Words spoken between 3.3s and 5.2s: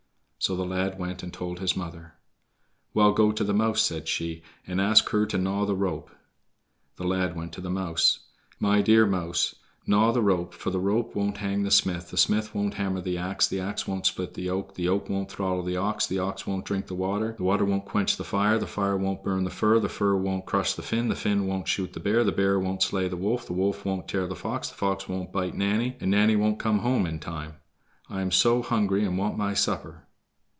to the mouse," said she, "and ask